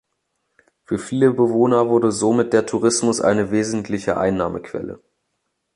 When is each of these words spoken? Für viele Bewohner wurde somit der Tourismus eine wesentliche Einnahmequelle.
Für 0.83 0.97
viele 0.97 1.29
Bewohner 1.31 1.87
wurde 1.87 2.11
somit 2.11 2.53
der 2.53 2.65
Tourismus 2.65 3.21
eine 3.21 3.51
wesentliche 3.51 4.17
Einnahmequelle. 4.17 4.99